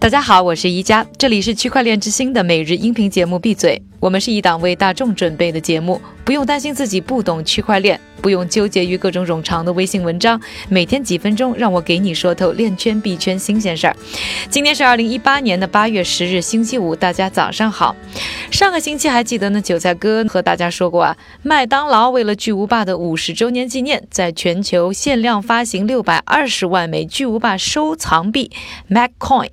[0.00, 3.38] 大家好，我是宜佳，这里是区块链之星的每日音频节目。
[3.38, 8.00] 闭嘴，我们是一档为大众准备的节目，不用担心自己不懂区块链。
[8.20, 13.96] 不用纠结于各种冗长的微信文章，每天几分钟，让我给你说透链圈币圈新鲜事儿。
[14.48, 17.96] 今天是二零一八年的八月十日，星期五，大家早上好。
[18.50, 28.50] 上个星期还记得呢，韭菜哥和大家说过啊，麦当劳为了巨无霸的五十周年纪念，在全球限量发行六百二十万枚巨无霸收藏币
[28.90, 29.50] MacCoin，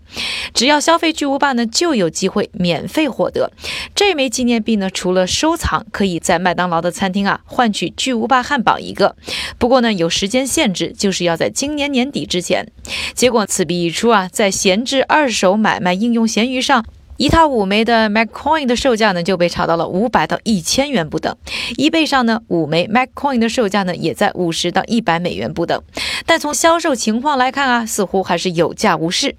[0.53, 3.51] 只要消费巨无霸呢，就有机会免费获得
[3.95, 4.89] 这枚纪念币呢。
[4.89, 8.56] 除了收藏，可以在麦当劳的餐厅啊换取巨无霸汉。
[8.61, 9.15] 保一个，
[9.57, 12.71] 不过呢有时间限制，就是要在今年年底之前。
[13.13, 16.85] 结果此币一出啊，在闲置二手买卖应用闲鱼上。
[17.17, 21.35] 一套五枚的 MacCoin 的售价呢，就被炒到了五百到一千元不等。
[21.75, 25.81] eBay 上呢，五枚 MacCoin 的售价呢，也在五十到一百美元不等。
[26.27, 29.35] 但从销售情况来看啊，似乎还是有价无市。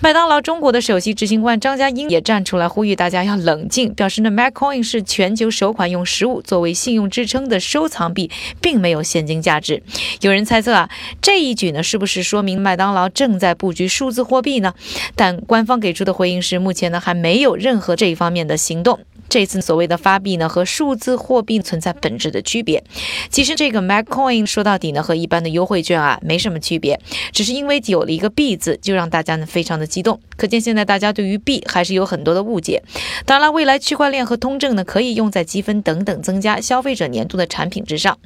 [0.00, 8.28] 麦当劳中国的首席执行官张嘉英也站出来呼吁大家要冷静，表示呢，MacCoin 是全球首款用实物作为信用支撑的收藏币，
[8.60, 9.84] 并没有现金价值。
[10.20, 10.90] 有人猜测啊，
[11.22, 14.74] 这一举呢，是不是说明麦当劳正在布局数字货币呢？
[15.14, 17.02] 但官方给出的回应是，目前呢。
[17.04, 19.00] 还没有任何这一方面的行动。
[19.28, 22.82] 这次所谓的发币呢，和数字货币存在本质的区别。
[23.30, 26.98] 其实这个 MacCoin 说到底呢，和一般的优惠券啊没什么区别，
[27.32, 30.20] 只是因为有了一个币字，就让大家呢非常的激动。
[30.36, 32.82] 可见现在大家对于币还是有很多的误解。
[33.26, 38.16] 当然，未来区块链和通证呢，可以用在积分等等增加消费者粘度的产品之上。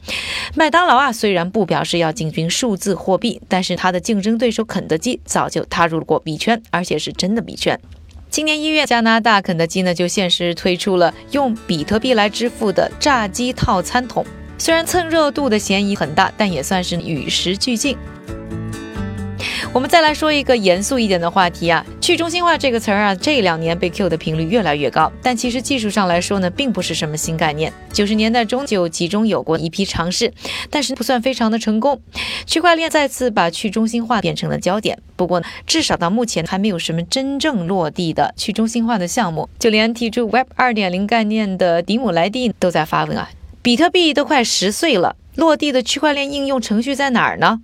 [0.54, 7.80] 麦当劳啊，虽然不表示要进军数字货币，但是它的竞争对手肯德基早就踏入过币圈，而且是真的币圈。
[8.30, 14.24] 今年一月，加拿大肯德基呢就限时推出了用比特币来支付的炸鸡套餐桶，
[14.58, 17.96] 虽然蹭热度的嫌疑很大，但也算是与时俱进。
[19.78, 25.12] 我们再来说一个严肃一点的话题啊，去中心化这个词儿啊，这两年被 Q 的频率越来越高。
[25.22, 27.72] 但其实技术上来说呢，并不是什么新概念。
[27.92, 30.32] 九十年代中就集中有过一批尝试，
[30.68, 32.02] 但是不算非常的成功。
[32.44, 34.98] 区块链再次把去中心化变成了焦点。
[35.14, 39.48] 不过呢，至少到目前还没有什么真正落地的去中心化的项目。
[39.60, 43.30] 就连提出 Web 二点零概念的迪姆莱蒂都在发问啊，
[43.62, 45.14] 比特币都快十岁了。
[45.38, 47.60] 落地的区块链应用程序在哪儿呢？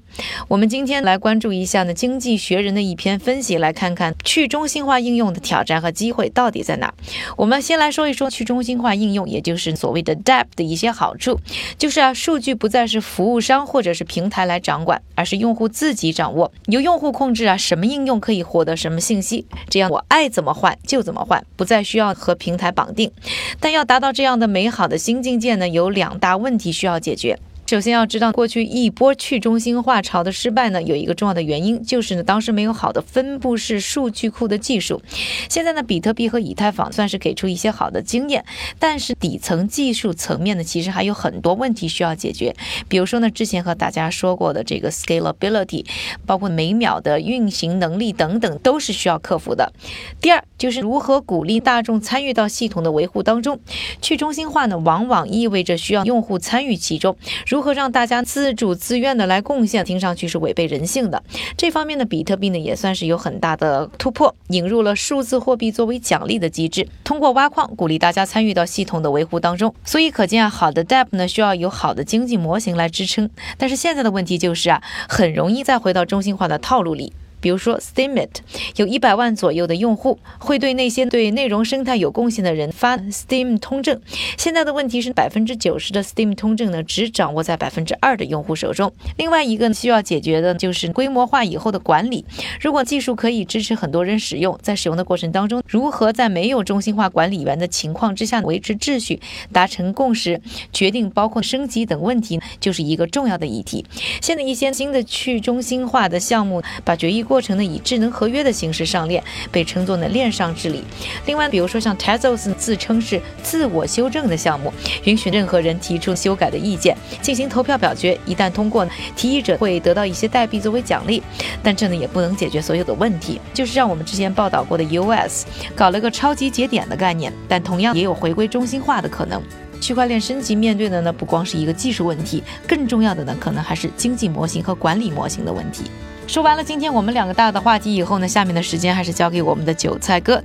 [0.47, 6.95] 我们今天来关注一下呢，《经济学人》的一篇分析，来看看去中心化应用的挑战和机会到底在哪儿。
[7.37, 11.41] 我们先来说一说去中心化应用，也就是所谓的 DApp 的一些好处，
[11.77, 23.11] 就是啊，数据不再是服务商或者是平台来掌管，而是用户自己掌握，由用户控制啊，什么应用可以获得什么信息，这样我爱怎么换就怎么换，不再需要和平台绑定。
[23.59, 27.37] 但要达到这样的美好的新境界呢，有两大问题需要解决。
[27.67, 35.01] 首先要知道，过去一波去中心化潮的失败呢，有一个重要的原因，就是呢当时没有好的分布式数据库的技术。
[35.49, 38.45] 现在呢，比特币和以太坊算是给出一些好的经验，
[38.79, 42.55] 但是底层技术层面呢，其实还有很多问题需要解决。
[42.87, 45.87] 比如说呢，之前和大家说过的这个 scalability，
[46.27, 49.73] 包括每秒的运行能力等等，都是需要克服的。
[50.21, 53.59] 第二，就是如何鼓励大众参与到系统的维护当中。
[54.03, 57.17] 去中心化呢，往往意味着需要用户参与其中。
[57.55, 61.23] 如何让大家自主自愿的来贡献，听上去是违背人性的。
[61.57, 69.73] 这方面的比特币呢，也算是有很大的突破，引入了数字货币作为奖励的机制，通过挖矿鼓励大家参与到系统的维护当中。
[69.85, 73.31] 所以可见啊，好的 DApp 呢，需要有好的经济模型来支撑。
[73.57, 77.13] 但是现在的问题就是啊，很容易再回到中心化的套路里。
[77.45, 78.41] 比如说 Steam It，
[78.77, 84.01] 有一百万左右的用户，会对那些对内容生态有贡献的人发 Steam 通证。
[84.39, 88.91] 现在的问题是，百分之九十的 Steam 通证呢，只掌握在百分之二的用户手中。
[89.19, 92.25] 另外一个需要解决的就是规模化以后的管理。
[92.63, 99.21] 如果技术可以支持很多人使用，在使用的过程当中，如何在没有中心化管理员的情况之下维持秩序、
[99.53, 100.41] 达成共识、
[100.73, 103.85] 决定包括升级等问题，就是一个重要的议题。
[104.23, 107.34] 现在一些新的去中心化的项目，把决议过。
[107.35, 109.21] 过程呢以智能合约的形式上链，
[109.51, 110.85] 被称作呢链上治理。
[111.27, 114.73] 另外，比如说像 Tezos 自称是自我修正的项目，
[115.03, 118.17] 允许任何人提出修改的意见，进行投票表决。
[118.25, 121.21] 一旦通过呢，提议者会得到一些代币作为奖励。
[121.61, 125.45] 但这呢也不能解决所有的问题，就是让我们之前报道过的 US
[125.75, 129.43] 搞了个超级节点的概念，但同样也有回归中心化的可能。
[129.81, 135.83] 区块链升级面对的呢不光是一个技术问题，更重要的呢可能还是经济模型和管理模型的问题。
[136.27, 140.43] 说完了今天我们两个大的话题以后呢，下面的时间还是交给我们的韭菜哥。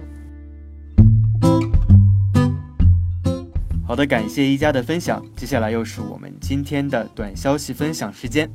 [3.87, 5.23] 好的，感谢一加的分享。
[5.35, 8.49] 接下来又是我们今天的短消息分享时间。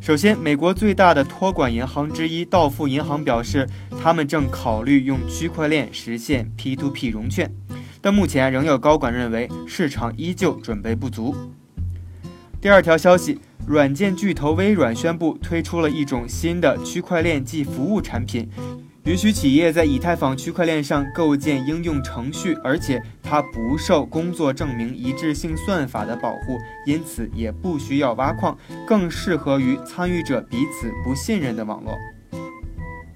[0.00, 3.68] 首先，美国最大的托管银行之一道富银行表示，
[4.02, 7.52] 他们正考虑用区块链实现 P2P 融券，
[8.00, 11.36] 但目前仍有高管认为市场依旧准备不足。
[12.60, 13.38] 第二条消息，
[13.68, 18.48] 软件巨头微软宣布推出了一种新的区块链即服务产品。
[19.04, 28.56] 允许企业在以太坊区块链上构建应用程序，而且它不受工作证明一致性算法的保护，因此也不需要挖矿，
[28.86, 31.92] 更适合于参与者彼此不信任的网络。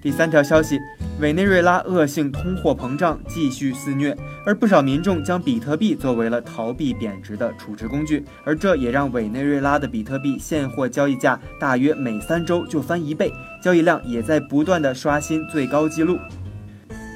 [0.03, 0.79] 第三条消息，
[1.19, 13.31] 委内瑞拉恶性通货膨胀继续肆虐，而不少民众将比特币作为了逃避贬值的储值工具，而这也让委内瑞拉的比特币现货交易价大约每三周就翻一倍，
[13.61, 16.17] 交易量也在不断的刷新最高纪录。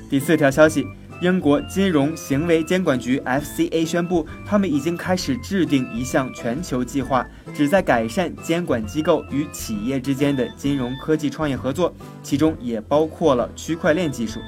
[0.09, 0.88] 第四条消息。
[1.19, 7.25] 英国金融行为监管局 （FCA） 宣布，他们已经开始制定一项全球计划，
[7.55, 11.91] 旨在改善监管机构与企业之间的金融科技创业合作，
[12.21, 14.39] 其中也包括了区块链技术。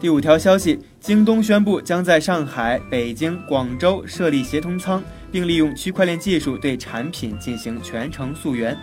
[0.00, 8.76] 第五条消息：京东宣布将在上海、北京、广州设立协同仓，并利用区块链技术对产品进行全程溯源。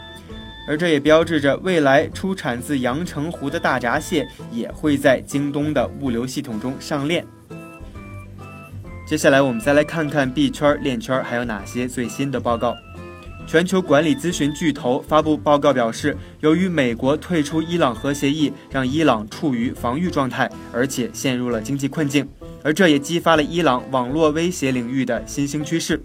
[0.68, 7.26] 而这也标志着未来出产自阳澄湖的大闸蟹也会在京东的物流系统中上链。
[9.08, 12.76] 接下来，我们再来看看币圈、链圈还有哪些最新的报告。
[13.48, 22.28] 全球管理咨询巨头发布报告表示，由于美国退出伊朗核协议，让伊朗处于防御状态，而且陷入了经济困境，
[22.64, 26.02] 而这也激发了伊朗网络威胁领域的新兴趋势。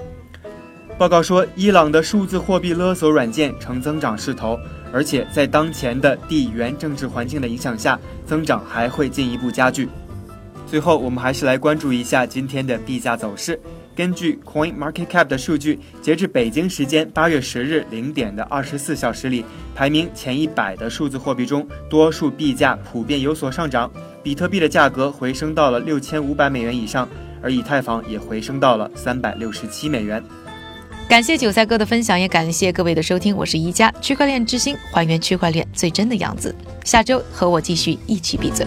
[1.01, 4.61] 报告说，伊朗的数字货币勒索软件呈增长势头，
[4.93, 9.89] 而且在当前的地缘政治环境的影响下，增长还会进一步加剧。
[10.67, 13.59] 最后，我们还是来关注一下今天的币价走势。
[13.97, 19.43] 根据 Coin Market Cap 的数据，截至北京时间八月十日零点的二十四小时里，
[19.75, 23.91] 排名前一百的数字货币中，多数币价普遍有所上涨。
[24.23, 27.09] 比特币的价格回升到了六千五百美元以上，
[27.41, 30.23] 而以太坊也回升到了三百六十七美元。
[31.11, 33.37] 感谢韭菜哥的分享，也感谢各位的收听。
[33.37, 36.55] 我是宜家，区块链之星，还原区块链最真的样子。
[36.85, 38.65] 下周和我继续一起闭嘴。